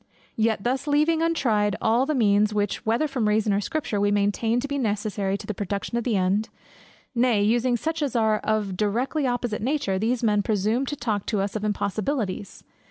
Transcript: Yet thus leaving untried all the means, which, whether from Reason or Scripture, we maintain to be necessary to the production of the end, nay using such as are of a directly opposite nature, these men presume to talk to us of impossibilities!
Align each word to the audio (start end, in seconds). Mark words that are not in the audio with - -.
Yet 0.35 0.63
thus 0.63 0.87
leaving 0.87 1.21
untried 1.21 1.75
all 1.79 2.07
the 2.07 2.15
means, 2.15 2.55
which, 2.55 2.83
whether 2.87 3.07
from 3.07 3.27
Reason 3.27 3.53
or 3.53 3.61
Scripture, 3.61 4.01
we 4.01 4.09
maintain 4.09 4.59
to 4.59 4.67
be 4.67 4.79
necessary 4.79 5.37
to 5.37 5.45
the 5.45 5.53
production 5.53 5.95
of 5.95 6.03
the 6.05 6.17
end, 6.17 6.49
nay 7.13 7.43
using 7.43 7.77
such 7.77 8.01
as 8.01 8.15
are 8.15 8.39
of 8.39 8.69
a 8.71 8.73
directly 8.73 9.27
opposite 9.27 9.61
nature, 9.61 9.99
these 9.99 10.23
men 10.23 10.41
presume 10.41 10.87
to 10.87 10.95
talk 10.95 11.27
to 11.27 11.39
us 11.39 11.55
of 11.55 11.63
impossibilities! 11.63 12.63